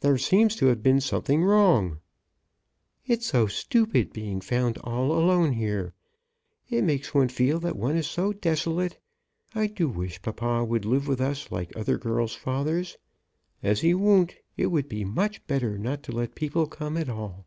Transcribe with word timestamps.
"There 0.00 0.18
seems 0.18 0.56
to 0.56 0.66
have 0.66 0.82
been 0.82 1.00
something 1.00 1.44
wrong." 1.44 2.00
"It's 3.06 3.26
so 3.26 3.46
stupid 3.46 4.12
being 4.12 4.40
found 4.40 4.78
all 4.78 5.12
alone 5.12 5.52
here. 5.52 5.94
It 6.68 6.82
makes 6.82 7.14
one 7.14 7.28
feel 7.28 7.60
that 7.60 7.76
one 7.76 7.96
is 7.96 8.08
so 8.08 8.32
desolate. 8.32 8.98
I 9.54 9.68
do 9.68 9.88
wish 9.88 10.20
papa 10.22 10.64
would 10.64 10.84
live 10.84 11.06
with 11.06 11.20
us 11.20 11.52
like 11.52 11.70
other 11.76 11.98
girls' 11.98 12.34
fathers. 12.34 12.96
As 13.62 13.82
he 13.82 13.94
won't, 13.94 14.34
it 14.56 14.72
would 14.72 14.88
be 14.88 15.04
much 15.04 15.46
better 15.46 15.78
not 15.78 16.02
to 16.02 16.10
let 16.10 16.34
people 16.34 16.66
come 16.66 16.96
at 16.96 17.08
all." 17.08 17.46